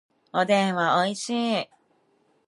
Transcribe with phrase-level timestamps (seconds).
[0.33, 1.69] おでんはおいしい